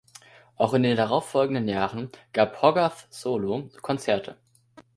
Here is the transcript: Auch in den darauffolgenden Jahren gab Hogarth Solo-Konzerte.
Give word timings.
Auch 0.55 0.73
in 0.73 0.81
den 0.81 0.97
darauffolgenden 0.97 1.67
Jahren 1.67 2.09
gab 2.33 2.59
Hogarth 2.63 3.05
Solo-Konzerte. 3.11 4.35